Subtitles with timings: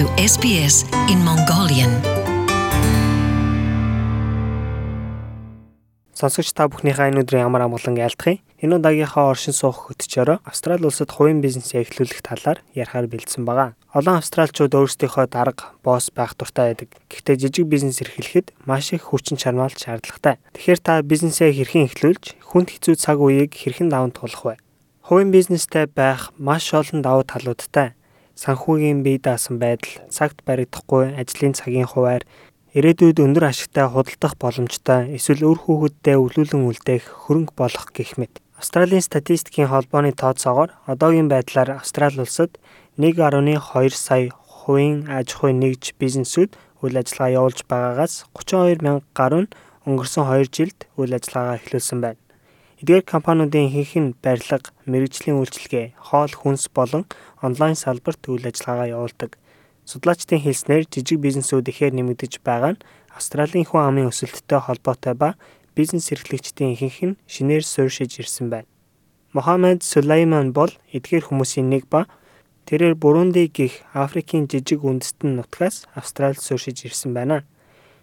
[0.00, 1.92] to SBS in Mongolian.
[6.16, 8.40] Сонсогч та бүхнийхээ энэ өдрийн ямар амгалан айлтгая.
[8.64, 13.76] Энэ удаагийнхаа оршин суух хөтчөөрөө Австрали улсад хувийн бизнесээ эхлүүлэх талаар ярихаар бэлдсэн байгаа.
[13.92, 16.96] Олон австралчууд өөрсдийнхөө дарга, босс байх дуртай байдаг.
[17.12, 20.40] Гэхдээ жижиг бизнес эрхлэхэд маш их хүчин чармаалт шаардлагатай.
[20.56, 24.56] Тэгэхээр та бизнесээ хэрхэн эхлүүлж, хүнд хэцүү цаг үеийг хэрхэн даван туулах вэ?
[25.04, 27.99] Хувийн бизнестэй байх маш олон давуу талуудтай
[28.40, 32.24] санхүүгийн бие даасан байдал, цагт баригдахгүй ажлын цагийн хуваар,
[32.72, 38.40] ирээдүйд өндөр ашигтай худалдах боломжтой эсвэл үр хүүхэдтэй өвлүүлэн үлдээх хөрөнгө болох гэх мэт.
[38.56, 42.56] Австралийн статистикийн холбооны тооцоогоор одоогийн байдлаар Австрали улсад
[42.96, 49.52] 1.2 сая хувийн аж ахуйн нэгж бизнесүүд үйл ажиллагаа явуулж байгаагаас 32 мянга гаруй нь
[49.88, 52.20] өнгөрсөн 2 жилд үйл ажиллагаа эхлүүлсэн байна.
[52.80, 57.04] Эдгээр компаниудын ихэнх нь барилга, мэрэгжлийн үйлчилгээ, хоол хүнс болон
[57.44, 59.36] онлайн салбарт үйл ажиллагаагаа явуулдаг.
[59.84, 65.36] Судлаачдын хэлснээр жижиг бизнесүүд ихээр нэмэгдэж байгаа нь Австралийн хүн амын өсөлттэй холбоотой ба
[65.76, 68.68] бизнес эрхлэгчдийн ихэнх нь шинээр суурьшиж ирсэн байна.
[69.36, 72.08] Мохаммед Сулайман бол эдгээр хүмүүсийн нэг ба
[72.64, 77.44] тэрээр Бурунди гих Африкийн жижиг үндэстэн нутгаас Австралид суурьшиж ирсэн байна.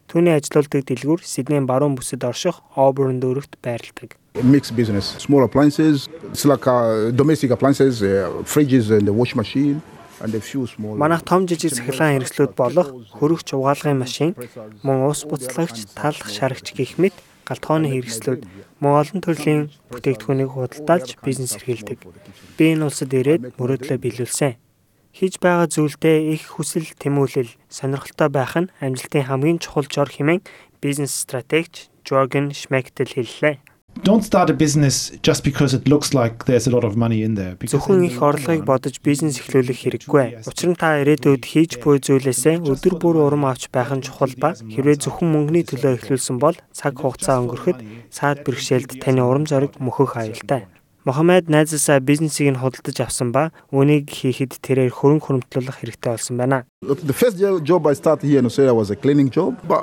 [0.08, 5.16] Түүний ажилуулдаг дэлгүүр Сиднейн баруун бүсэд орших Auburn дүүрэгт байрладаг mixed business.
[5.18, 9.82] Small appliances, it's like uh, domestic appliances, uh, fridges and the wash machine.
[10.18, 12.90] Манайх том жижиг цахилгаан хэрэгслүүд болох
[13.22, 14.34] хөрөгч угаалгын машин,
[14.82, 17.14] мөн ус буцлагч, талах шарагч гэх мэт
[17.46, 18.42] галтгооны хэрэгслүүд
[18.82, 22.02] мөн олон төрлийн бүтээгдэхүүнийг худалдаалж бизнес эрхэлдэг.
[22.58, 24.58] Би энэ улсад ирээд мөрөөдлөө биелүүлсэн.
[25.16, 30.42] Хийж байгаа зүйлдээ их хүсэл тэмүүлэл сонирхолтой байх нь амжилтын хамгийн чухал жор хэмээн
[30.82, 33.60] бизнес стратегч Жорген Шмектел хэллээ.
[34.04, 37.34] Don't start a business just because it looks like there's a lot of money in
[37.34, 37.58] there.
[37.58, 40.46] Зөвхөн их орлогыг бодож бизнес эхлүүлэх хэрэггүй.
[40.46, 44.54] Учир нь та ирээдүйд хийж буй зүйлээсээ өдөр бүр урам авч байх нь чухал ба
[44.54, 47.80] хэрвээ зөвхөн мөнгөний төлөө эхлүүлсэн бол цаг хугацаа өнгөрөхөд
[48.14, 50.70] саад бэрхшээлд таны урам зориг мөхөх аюултай.
[51.08, 56.68] Мохаммед найзаасаа бизнесийг нь худалдаж авсан ба үүнийг хийхэд тэрээр хөрөнгө хөрөмтлөх хэрэгтэй болсон байна.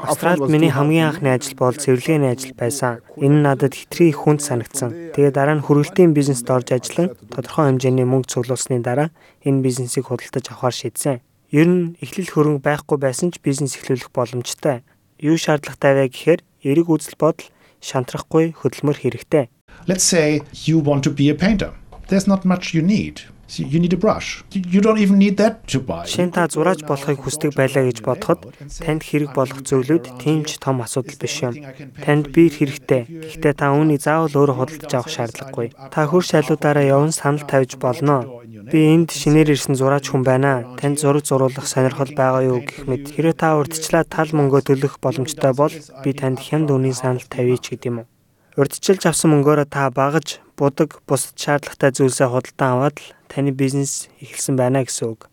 [0.05, 3.01] Австралид миний хамгийн анхны ажил бол цэвэрлэгээний ажил байсан.
[3.17, 5.17] Энэ надад хитрхи хүнд санагдсан.
[5.17, 9.09] Тэгээ дараа нь хүргэлтийн бизнест орж ажиллан тодорхой хэмжээний мөнгө цуглуулсны дараа
[9.49, 11.25] энэ бизнесийг худалдаж авахар шийдсэн.
[11.49, 14.85] Ер нь эхлэл хөрөнгө байхгүй байсан ч бизнес эхлүүлэх боломжтой.
[15.25, 17.49] Юу шаардлагатай вэ гэхээр эерэг үзэл бодол,
[17.81, 19.54] шантрахгүй хөдөлмөр хэрэгтэй.
[19.87, 21.73] Let's say you want to be a painter.
[22.09, 23.23] There's not much you need.
[23.57, 24.43] You need a brush.
[24.53, 26.05] You don't even need that to buy.
[26.07, 28.41] Шин та зураач болохыг хүсдэг байлаа гэж бодоход
[28.81, 31.55] танд хэрэг болох зүйлүүд тийм ч том асуудал биш юм.
[32.01, 33.05] Танд биер хэрэгтэй.
[33.05, 35.69] Гэхдээ та үүнийг заавал өөрөө худалдаж авах шаардлагагүй.
[35.93, 38.43] Та хөрш шалуудаараа явн санал тавьж болно.
[38.73, 40.65] Би энд шинээр ирсэн зураач хүн байна.
[40.81, 43.13] Танд зураг зуруулах сонирхол байгаа юу гэх мэт.
[43.13, 47.89] Хэрэв та урдчлаа тал мөнгө төлөх боломжтой бол би танд хямд үнийн санал тавьяач гэдэг
[47.93, 48.14] юм уу?
[48.55, 54.55] Урдчилж авсан мөнгөөрөө та багаж, будаг, бусад шаардлагатай зүйлсээ худалдан аваад л таны бизнес эхэлсэн
[54.55, 55.27] байна гэсэн үг.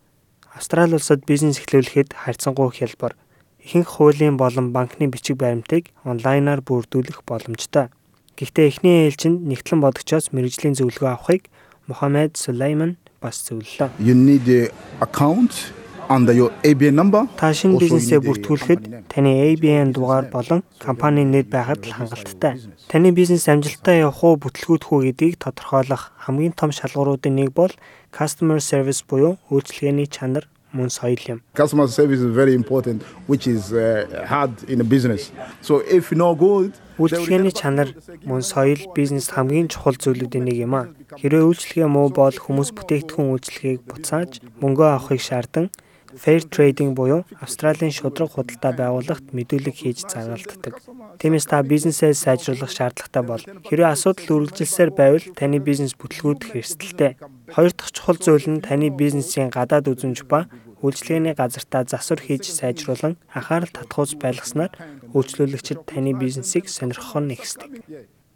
[0.50, 3.14] Австрали улсад бизнес эхлүүлэхэд харьцангуй хялбар.
[3.62, 7.94] Ихэнх хуулийн болон банкны бичиг баримтыг онлайнаар бүрдүүлэх боломжтой.
[8.34, 11.46] Гэхдээ эхний ээлжинд нэгтлэн бодогчоос мэрэгжлийн зөвлөгөө авахыг
[11.86, 14.02] Мохаммед Сулайман бас зөвлөлөө.
[14.02, 15.70] You need an account
[16.12, 17.24] under your ABN number.
[17.40, 22.60] Та шинэ бизнесээ бүртгүүлэхэд таны ABN дугаар болон компанийн нэр байхад л хангалттай.
[22.92, 27.72] Таны бизнес амжилттай явах уу бүтлгүүтэх үү гэдгийг тодорхойлох хамгийн том шалгууруудын нэг бол
[28.12, 31.38] customer service буюу үйлчилгээний чанар мөн соёл юм.
[31.56, 35.32] Customer service is very important which is uh, hard in a business.
[35.60, 37.88] So if no good Үйлчлэгээний чанар
[38.28, 40.92] мөн соёл бизнес хамгийн чухал зүйлүүдийн нэг юм а.
[41.16, 45.72] Хэрвээ үйлчлэгээ муу бол хүмүүс бүтээгдэхүүн үйлчлэгийг буцааж мөнгөө авахыг шаардсан
[46.16, 50.76] Fair trading буюу Австралийн шудраг худалдаа байгууллагт мэдүүлэг хийж заргалддаг.
[51.16, 57.16] Тиймээс та бизнесээ сайжруулах шаардлагатай бол хэрвээ асуудал үргэлжилсээр байвал таны бизнес бүтлгүүдэх эрсдэлтэй.
[57.54, 60.52] Хоёр дахь чухал зүйл нь таны бизнесийн гадаад үзмж ба
[60.84, 64.72] үйлчлэгээний газартаа засвар хийж сайжруулан анхаарал татгууз байлгаснаар
[65.16, 67.70] үйлчлүүлэгчид таны бизнесийг сонирхох нь ихсдэг.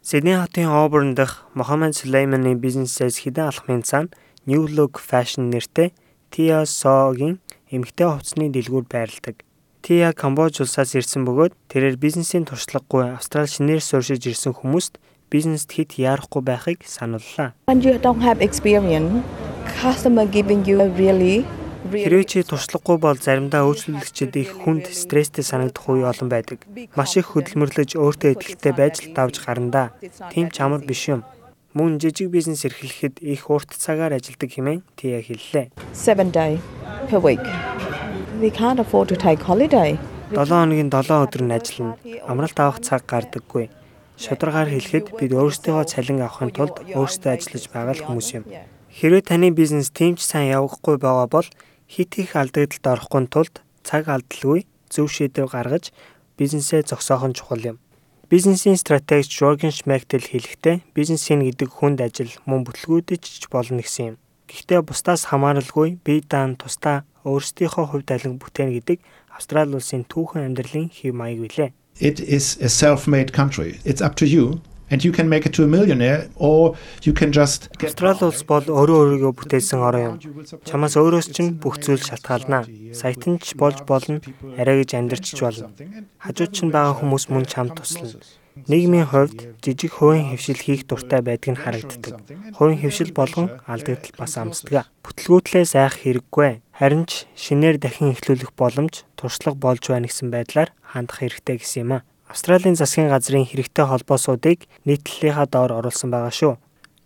[0.01, 4.13] Сидней хотын Auburn дахь Mohammed Suleimani бизнесээс хідэн алхмын цаана
[4.47, 5.91] New Look Fashion нэртэй
[6.31, 9.43] Tia So-гийн эмэгтэй хувцсны дэлгүүр байрладаг.
[9.81, 14.99] Тия Камбож улсаас ирсэн бөгөөд тэрээр бизнесийн туршлагагүй Австрали шинээр суурьшиж ирсэн хүмүүст
[15.31, 16.83] бизнест хит яарахгүй байхыг
[20.99, 21.45] really
[21.87, 26.67] Хэрвээ чи туршлагагүй бол заримдаа үйлчлүүлэгчид их хүнд стресстэй санагдах үе олон байдаг.
[26.99, 29.83] Маш их хөдөлмөрлөж өөртөө ихтэй байж л давж гарна да.
[30.33, 31.23] Тийм ч амар биш юм.
[31.77, 35.69] Мөн жижиг бизнес эрхлэхэд их урт цагаар ажилладаг хэмээн Тия хэллээ.
[35.93, 36.57] 7 day
[37.05, 37.45] per week.
[38.41, 39.93] they can't afford to take holiday.
[40.33, 41.97] 7 хоногийн 7 өдөр нь ажиллана.
[42.25, 43.69] Амралт авах цаг гардаггүй.
[44.17, 48.43] Шударгаар хэлэхэд бид өөрсдийнхөө цалин авахын тулд өөрсдөө ажиллаж байгаа л хүмүүс юм.
[48.97, 51.47] Хэрвээ таны бизнес тийм ч сайн явахгүй байгаа бол
[51.85, 55.93] хит их алдагдлалд орохгүй тулд цаг алдалгүй зөв шийдвэр гаргаж
[56.41, 57.77] бизнесээ зогсоох нь чухал юм.
[58.29, 64.15] Бизнесийн стратегч Жорген Шмектел хэлэхдээ бизнесийн гэдэг хүнд ажил мөн бүтлгүүдэж болно гэсэн юм.
[64.51, 68.99] Гэхдээ бусдаас хамааралгүй бие даан тусдаа өөрсдийнхөө хувьд алин бүтээн гэдэг
[69.31, 71.71] Австрали улсын түүхэн амьдралын хэв маяг билээ.
[72.03, 73.79] It is a self-made country.
[73.87, 74.59] It's up to you.
[74.89, 78.63] And you can make it to a millionaire or you can just Австрали улс бол
[78.63, 80.15] өөрөө өөрийгөө бүтээсэн орон юм.
[80.63, 82.63] Чамаас өөрөөс чинь бүх зүйл шалтгаална.
[82.95, 84.23] Саятан ч болж болно,
[84.55, 85.75] арай гэж амьдарч ч болно.
[86.23, 88.15] Хажууд чинь байгаа хүмүүс мөн чамд туслана.
[88.65, 92.23] Нийгмийн хувьд жижиг хувийн хөвшил хийх дуртай байдаг нь харагддаг.
[92.57, 94.89] Хувийн хөвшил болгон алдагдал бас амсдаг.
[95.05, 96.65] Бүтлгүүтлээс айх хэрэггүй.
[96.73, 101.91] Харин ч шинээр дахин эхлүүлэх боломж туршлага болж байна гэсэн байдлаар хандах хэрэгтэй гэсэн юм
[102.01, 102.05] а.
[102.27, 106.53] Австралийн засгийн газрын хэрэгтэй холбоосуудыг нийтлэлийнхаа доор оруулсан байгаа шүү.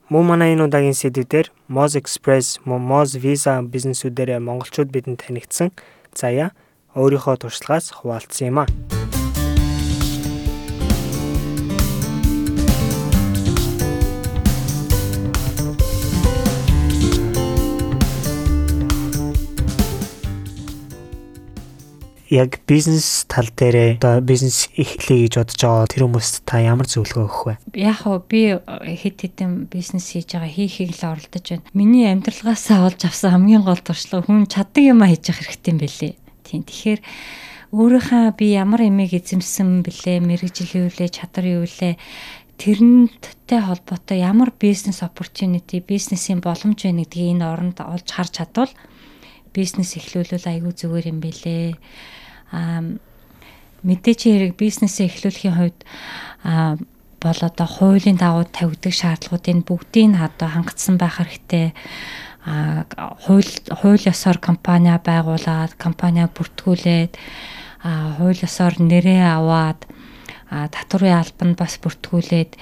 [0.10, 5.70] Мөн манай энэ удаагийн сэдвээр Moz Express, Moz Visa бизнесүүдээр монголчууд бидэнд танигдсан.
[6.18, 6.52] Заяа
[6.98, 9.01] өөрийнхөө туршлагаас хуваалцсан юм а.
[22.32, 27.28] Яг бизнес тал дээрээ одоо бизнес эхлэе гэж бодож байгаа тэр хүмүүст та ямар зөвлөгөө
[27.28, 27.56] өгөх вэ?
[27.76, 31.68] Яг хоо би хэд хэдэн бизнес хийж байгаа хийхийг л оролдож байна.
[31.76, 35.80] Миний амьдралгаасаа олж авсан хамгийн гол туршлага хүн чаддаг юм а хийж явах хэрэгтэй юм
[35.84, 36.14] бэлээ.
[36.48, 36.64] Тийм.
[36.64, 37.00] Тэгэхээр
[37.76, 42.00] өөрийнхөө би ямар эмээг эзэмсэн бэлээ, мэрэгжилүүлээ, чадвар юу лээ
[42.56, 48.72] тэрнтэй холбоотой ямар бизнес opportunity, бизнесийн боломж байна гэдгийг энэ оронд олж харж чадвал
[49.52, 51.76] бизнес эхлүүлвэл айгүй зүгээр юм бэлээ
[52.52, 53.00] аа
[53.84, 55.80] мэдээч хэрэг бизнесээ эхлүүлэхийн хувьд
[56.46, 56.78] аа
[57.22, 61.74] бол одоо хуулийн дагуу тавигддаг шаардлагуудын бүгдийг одоо хангацсан байх хэрэгтэй
[62.46, 62.86] а
[63.22, 67.14] хууль хууль ёсоор компани байгуулад компани бүртгүүлээд
[67.86, 69.86] а хууль ёсоор нэрээ аваад
[70.50, 72.58] татварын албанд бас бүртгүүлээд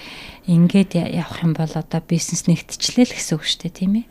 [0.51, 4.05] ингээд явах юм бол одоо бизнес нэгтчлээ л гэсэн үг шүү дээ тийм ээ.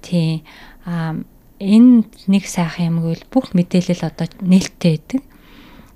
[0.00, 0.40] Тийм.
[0.86, 1.18] А
[1.60, 5.22] энэ нэг сайхан юм гэвэл бүх мэдээлэл одоо нээлттэй байдаг.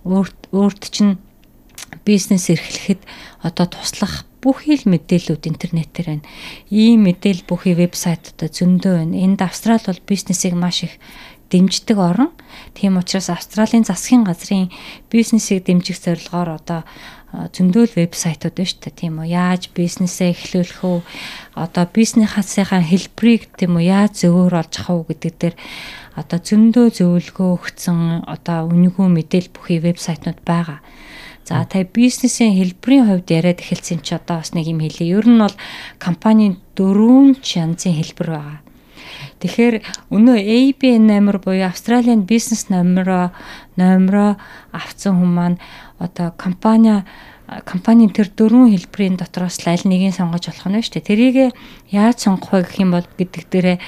[0.05, 1.17] Өөрт өөрт чинь
[2.05, 3.01] бизнес эрхлэхэд
[3.41, 6.29] одоо туслах бүхий л мэдээллүүд интернетээр байна.
[6.69, 9.17] Ийм мэдээл бүхий вебсайтуудаа зөндөө байна.
[9.25, 11.01] Энд Австрал бол бизнесийг маш их
[11.51, 12.31] дэмждэг орн.
[12.75, 14.71] Тийм учраас Австралийн засгийн газрын
[15.11, 16.81] бизнесийг дэмжих зорилгоор одоо
[17.35, 20.99] зөндөөл вебсайтууд байна шүү дээ тийм үү яаж бизнесээ эхлүүлэх үү
[21.59, 25.57] одоо бизнесийнхаа хэлбэрийг тийм үү яаж зөвөр олж авах уу гэдэг дээр
[26.15, 27.99] одоо зөндөө зөвлөгөө өгсөн
[28.31, 30.79] одоо үнэгүй мэдээл бүхий вебсайтнууд байгаа.
[31.45, 35.19] За та бизнесийн хэлбэрийн хувьд яриад эхэлсэн чи одоо бас нэг юм хэлье.
[35.19, 35.53] Ер нь бол
[35.99, 38.64] компанийн дөрвөн янзын хэлбэр байгаа.
[39.41, 39.83] Тэгэхээр
[40.15, 43.33] өнөө ABN номер буюу Австралийн бизнес номероо
[43.77, 44.37] номероо
[44.73, 45.59] авсан хүмүүс маань
[45.99, 47.03] одоо компани
[47.45, 51.09] компанийн тэр дөрвөн хэлбэрийн дотроос аль нэгийг сонгож болох нь шүү дээ.
[51.11, 51.37] Тэрийг
[51.93, 53.79] яаж сонгох вэ гэх юм бол гэдэг дээрээ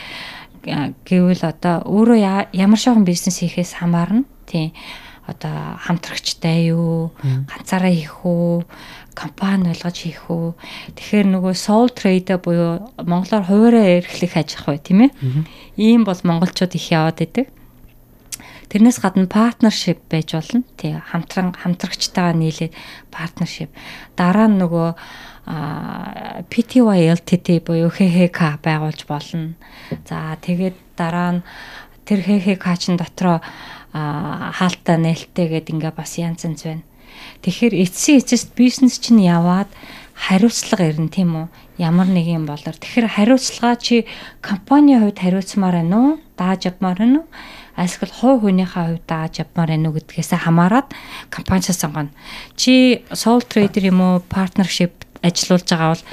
[1.06, 4.28] гэвэл одоо өөрөө ямар шохон бизнес хийхээс хамаарна.
[4.44, 4.76] Тийм.
[5.26, 7.10] Одоо хамтрагчтай юу,
[7.50, 8.62] ганцаараа хийх үү,
[9.16, 10.54] компани ойлгож хийх үү.
[10.94, 15.10] Тэгэхээр нөгөө sole trader буюу монголоор хуваараа эрхлэх аж ахуй тийм ээ.
[15.74, 17.50] Ийм бол монголчууд их яваад идэг.
[18.70, 20.62] Тэрнээс гадна партнершип байж болно.
[20.76, 22.74] Тий хамтран хамтрагчтайгаа нийлээд
[23.10, 23.70] партнершип.
[24.18, 24.88] Дараа нь нөгөө
[26.50, 29.54] PTY LTD буюу ХХК байгуулж болно.
[30.10, 31.46] За тэгээд дараа нь
[32.02, 33.38] тэр ХХК-чин дотроо
[33.96, 36.84] хаалттай нээлттэй гэдэг ингээ бас янз янз байна.
[37.42, 39.68] Тэгэхээр эцсийн эцэст бизнес чинь яваад
[40.16, 41.46] хариуцлага ирнэ тийм үү?
[41.80, 42.76] Ямар нэг юм болоор.
[42.76, 44.06] Тэгэхээр хариуцлага чи
[44.40, 46.12] компани хувьд хариуцмаар байна уу?
[46.36, 47.28] Дааж авмаар байна уу?
[47.76, 50.88] Эсвэл хувь хүнийхээ хувьд дааж авмаар байна уу гэдгээс хамаарат
[51.28, 52.12] компаниас сонгоно.
[52.56, 54.24] Чи sole trader юм уу?
[54.24, 56.04] Partnership ажиллаулж байгаа бол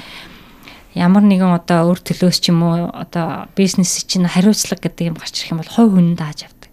[0.94, 5.40] ямар нэгэн одоо өөр төлөөс ч юм уу одоо бизнес чинь хариуцлага гэдэг юм гарч
[5.40, 6.63] ирэх юм бол хувь хүн дааж авдаг.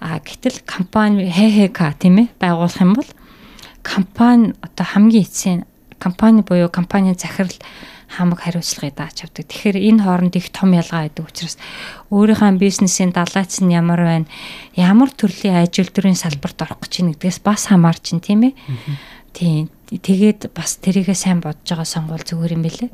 [0.00, 3.10] А гэтэл компани ХХК тийм ээ байгуулах юм бол
[3.84, 5.60] компани одоо хамгийн эцсийн
[6.00, 7.52] компани буюу компанийн захирал
[8.10, 9.46] хамаг хариуцлагыг дааж авдаг.
[9.46, 11.60] Тэгэхээр энэ хооронд их том ялгаа байдаг учраас
[12.10, 14.26] өөрийнхөө бизнесийн далайц нь ямар байна,
[14.74, 18.54] ямар төрлийн ажил төрийн салбарт орох гэж байна гэдгээс бас хамаарч чинь тийм ээ.
[19.36, 19.70] Тийм.
[19.90, 22.90] Тэгээд бас тэрийгээ сайн бодож байгаа сонгуул зүгээр юм бэлээ.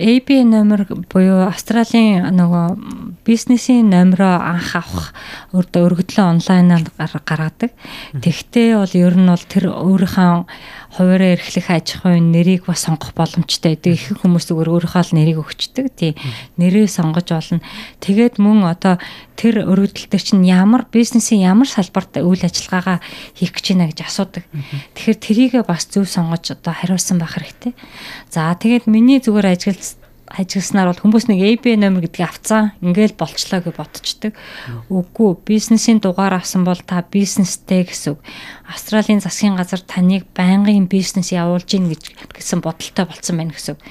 [0.00, 5.12] AB номер буюу Австралийн нөгөө бизнесийн номероо анх авах
[5.52, 7.76] өргөдлөө онлайнаар гаргадаг.
[8.16, 10.48] Тэгтээ бол ер нь бол тэр өөрийнхөө
[10.90, 13.94] хуваараа эрхлэх аж ахуйн нэрийг бас сонгох боломжтой байдаг.
[13.94, 15.86] Их хүмүүс зүгээр өөрийнхөө л нэрийг өгчдөг.
[15.94, 16.12] Тий.
[16.58, 17.62] Нэрээ сонгож болно.
[18.02, 18.98] Тэгээд мөн одоо
[19.38, 22.98] тэр өргөдөлтөөр чинь ямар бизнесийн ямар салбарт үйл ажиллагаагаа
[23.38, 24.44] хийх гэж байна гэж асуудаг.
[24.98, 27.72] Тэгэхээр трийгээ бас зөв сонгож одоо хариулсан байх хэрэгтэй.
[28.28, 29.99] За тэгээд миний зүгээр ажиглал
[30.30, 34.32] ажигласнаар бол хүмүүс нэг AB номер гэдгийг авцсан ингээл болчлоо гэж бодчихдөг.
[34.86, 38.22] Үгүй бизнесийн дугаар авсан бол та бизнестэй гэсэн үг.
[38.70, 43.82] Австралийн засгийн газар таныг байнгын бизнес явуулж гин гэж гэсэн бодолтой болцсон байна гэсэн үг.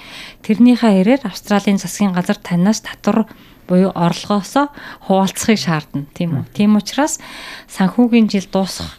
[0.47, 3.27] Тэрнийхээ хэрээр Австралийн засгийн газар танаас татвар
[3.67, 4.71] буюу орлогоосоо
[5.11, 6.45] хуваалцахыг шаардна тийм үү.
[6.55, 7.19] Тийм учраас
[7.67, 8.97] санхүүгийн жил дуусах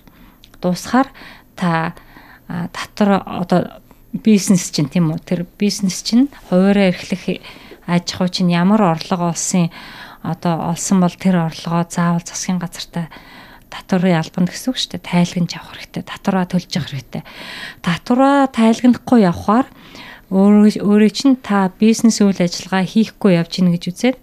[0.60, 1.08] дуусахаар
[1.56, 1.96] та
[2.46, 3.79] татвар одоо
[4.12, 5.22] бизнес чинь тийм үү?
[5.22, 7.40] Тэр бизнес чинь хуваараа эрхлэх
[7.86, 9.70] аж ахуй чинь ямар орлого олсон
[10.22, 13.08] одоо олсон бол тэр орлогоо заавал засгийн газартаа
[13.70, 15.08] татварын албанд гэсэн үг шүү дээ.
[15.08, 17.22] Тайлгнаж явах хэрэгтэй татвараа төлж явах хэрэгтэй.
[17.86, 19.66] Татвараа тайлгнахгүй явхаар
[20.30, 24.18] өөрөө чинь та бизнес үйл ажиллагаа хийхгүй явж гин гэж үзээд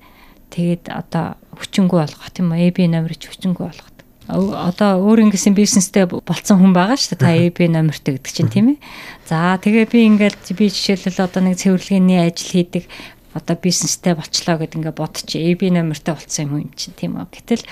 [0.52, 2.72] тэгээд одоо хүчингү болгох тийм үү?
[2.72, 3.97] AB номерч хүчингү болгох
[4.28, 7.24] одоо өөр ингэсэн бизнестэй болцсон хүн байгаа шүү дээ.
[7.24, 8.78] Та AB номертэй гэдэг чинь тийм ээ.
[9.24, 12.84] За тэгээ би ингээл би жишээлбэл одоо нэг цэвэрлэгээний ажил хийдэг
[13.32, 15.40] одоо бизнестэй болчлоо гэд ингээ бодчих.
[15.40, 17.32] AB номертэй болцсон юм юм чинь тийм үү.
[17.32, 17.64] Гэтэл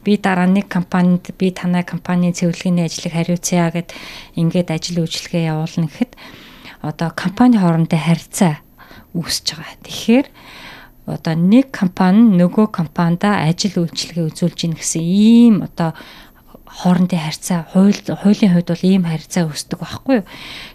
[0.00, 3.92] би дараа нэг компанид би танай компанийн цэвэрлэгээний ажлыг хариуцъя гэд
[4.40, 6.12] ингээд ажил үйлчлэгээ явуулна гэхэд
[6.80, 8.64] одоо компани хоорондын харьцаа
[9.12, 9.76] үүсэж байгаа.
[9.84, 10.26] Тэгэхээр
[11.08, 15.96] одоо нэг компани нөгөө компанида ажил үйлчилгээ үзүүлж ийн гэсэн ийм одоо
[16.68, 20.26] хоорондын харьцаа хууль хуулийн хувьд бол ийм харьцаа үүсдэг байхгүй юу.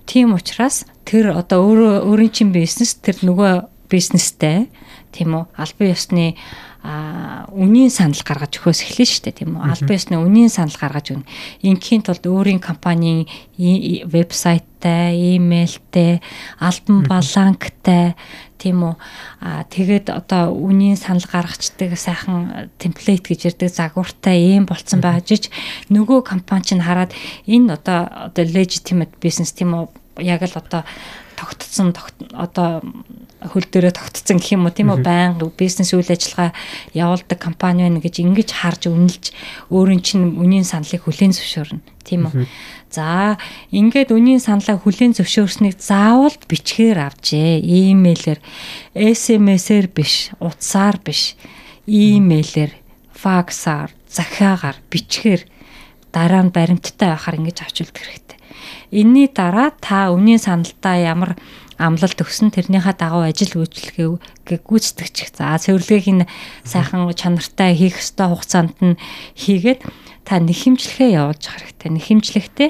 [0.10, 4.68] Тийм учраас тэр одоо өөрөө өөрийн чинь бизнес тэр нөгөө бизнестэй
[5.14, 6.36] тийм үү албан ёсны
[6.84, 9.72] а үнийн санал гаргаж өгөхөөс эхлэн шүү дээ тийм үү?
[9.72, 11.30] Албан ёсны үнийн санал гаргаж өгнө.
[11.64, 13.24] Ингийн тулд өөрийн компанийн
[13.56, 16.20] вебсайттай, имэйлтэй,
[16.60, 18.20] альбан баланктай
[18.60, 18.96] тийм үү?
[19.40, 25.48] А тэгээд одоо үнийн санал гаргацдаг сайхан темплейт гэж ярддаг загвартай ийм болцсон байж
[25.88, 27.16] нөгөө компани чинь хараад
[27.48, 29.88] энэ одоо одоо legitimate business тийм үү?
[30.20, 30.84] Яг л одоо
[31.44, 31.92] тогтцсон
[32.32, 32.80] одоо
[33.44, 34.72] хөл дээрээ тогтцсон гэх юм уу?
[34.72, 35.04] Тийм үү?
[35.04, 36.56] Байнга бизнес үйл ажиллагаа
[36.96, 39.26] явуулдаг компани байна гэж ингэж харж үнэлж
[39.68, 41.84] өөрийн чинь үнийн саналыг хүлээн зөвшөөрнө.
[42.08, 42.48] Тийм үү?
[42.88, 43.36] За
[43.76, 47.60] ингээд үнийн саналаа хүлээн зөвшөөрснийг заавал бичгээр авчээ.
[47.60, 48.40] Имэйлэр
[48.96, 51.36] SMS-ээр биш утсаар биш.
[51.84, 52.72] Имэйлэр
[53.12, 55.42] факсаар захиагаар бичгээр
[56.16, 58.38] дараа нь баримттай байхаар ингэж авч үлдэх хэрэгтэй
[58.94, 61.34] Энийний дараа та үнийн саналтаа ямар
[61.82, 66.30] амлалт өгсөн тэрнийхээ дагуу ажил үйлчлэгээ гүйцэтгэж за цэвэрлэгийг нь
[66.62, 69.02] сайхан чанартай хийх ёстой хугацаанд нь
[69.34, 69.82] хийгээд
[70.22, 71.90] та нэхэмжлэхээ явуулж хэрэгтэй.
[71.90, 72.70] Нэхэмжлэхтэй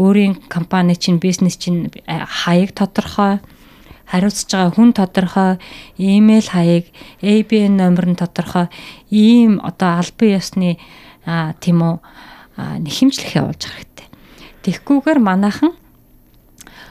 [0.00, 3.44] өөрийн компани чинь бизнес чинь хаяг тодорхой
[4.08, 5.60] хариуцж байгаа хүн тодорхой,
[6.00, 6.88] имэйл хаяг,
[7.20, 8.72] ABN номер нь тодорхой,
[9.12, 10.80] ийм одоо албан ёсны
[11.60, 12.00] тийм үү
[12.56, 14.07] нэхэмжлэх явуулж байгаа
[14.68, 15.72] Тэгхгүйгээр манайхан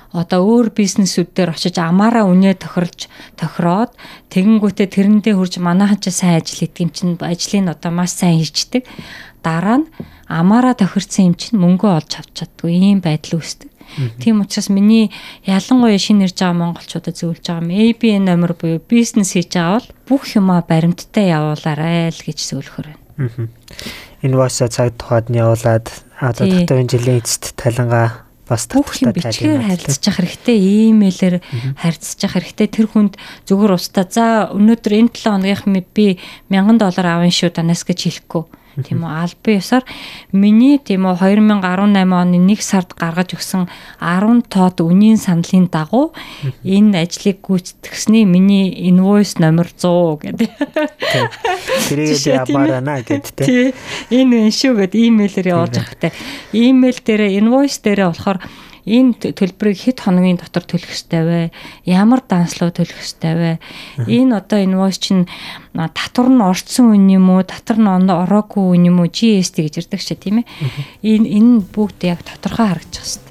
[0.10, 3.06] одоо өөр бизнесүүд дээр очиж амаараа үнэ тохиролж
[3.38, 3.94] тохироод
[4.34, 8.82] тэгэнгүүтээ тэрэндээ хурж манайхан ч сайн ажил хийдэг юм чинь ажлыг одоо маш сайн хийждэг.
[9.46, 9.88] Дараа нь
[10.26, 13.70] амаараа тохирсон юм чинь мөнгө олж авч чаддгүй ийм байдал үүсдэг.
[14.18, 15.14] Тийм учраас миний
[15.46, 19.90] ялангуяа шинэ ирж байгаа монголчуудад зөвлөж байгаа юм ABN номер буюу бизнес хийж байгаа бол
[20.10, 23.06] бүх юмаа баримттай явуулаарай л гэж зөвлөхөр байна.
[24.22, 30.58] Инвойсо цаг тухайд нь явуулаад одоо татварын жилийн эцэст талангаа бас татвартай харилцаж явах хэрэгтэй,
[30.90, 31.36] имэйлээр
[31.78, 32.68] харилцаж явах хэрэгтэй.
[32.72, 33.14] Тэр хүнд
[33.46, 34.08] зүгээр устаа.
[34.08, 36.18] За өнөөдөр энэ 7 хоногийн би
[36.50, 38.44] 1000 доллар авна шүү данаас гэж хэлэхгүй
[38.84, 39.84] тийм үү албан ёсоор
[40.34, 43.66] миний тийм үү 2018 оны 1 сард гаргаж өгсөн
[44.02, 46.14] 10 тоод үнийн саналын дагуу
[46.62, 50.50] энэ ажлыг гүйцэтгэсний миний инвойс номер 100 гэдэг.
[51.90, 53.74] Тэрийг ямаарана гэдэг тийм.
[54.14, 56.12] Энэ шүү гэд имэйлээр явуулж явахтай.
[56.54, 58.40] Имэйл дээр инвойс дээр болохоор
[58.88, 61.42] энэ төлбөрийг хэд хоногийн дотор төлөх ёстой вэ?
[61.84, 63.52] Ямар данслуу төлөх ёстой вэ?
[64.08, 65.28] Энэ одоо инвойс чинь
[65.76, 67.44] татвар нь орцсон үн юм уу?
[67.44, 69.12] Татвар нь ороогүй үн юм уу?
[69.12, 70.48] GST гэж ярьдаг шүү тийм ээ.
[71.04, 73.28] Энэ энэ бүгд яг тодорхой харагдчих хэвээр.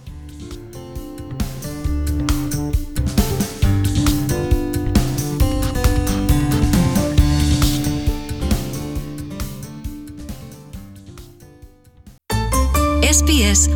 [13.06, 13.70] SBS